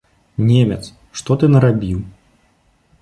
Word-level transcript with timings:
Немец, 0.51 0.79
што 1.21 1.31
ты 1.43 1.53
нарабіў! 1.57 1.99